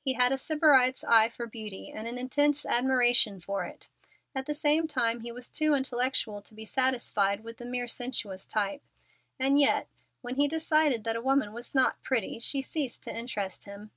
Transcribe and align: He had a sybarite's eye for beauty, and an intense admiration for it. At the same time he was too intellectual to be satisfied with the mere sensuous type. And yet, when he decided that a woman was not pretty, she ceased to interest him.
He 0.00 0.14
had 0.14 0.32
a 0.32 0.38
sybarite's 0.38 1.04
eye 1.04 1.28
for 1.28 1.46
beauty, 1.46 1.92
and 1.94 2.08
an 2.08 2.18
intense 2.18 2.66
admiration 2.66 3.38
for 3.38 3.64
it. 3.64 3.88
At 4.34 4.46
the 4.46 4.54
same 4.56 4.88
time 4.88 5.20
he 5.20 5.30
was 5.30 5.48
too 5.48 5.72
intellectual 5.74 6.42
to 6.42 6.54
be 6.56 6.64
satisfied 6.64 7.44
with 7.44 7.58
the 7.58 7.64
mere 7.64 7.86
sensuous 7.86 8.44
type. 8.44 8.82
And 9.38 9.60
yet, 9.60 9.86
when 10.20 10.34
he 10.34 10.48
decided 10.48 11.04
that 11.04 11.14
a 11.14 11.22
woman 11.22 11.52
was 11.52 11.76
not 11.76 12.02
pretty, 12.02 12.40
she 12.40 12.60
ceased 12.60 13.04
to 13.04 13.16
interest 13.16 13.66
him. 13.66 13.92